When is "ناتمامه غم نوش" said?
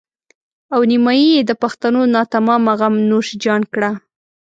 2.15-3.27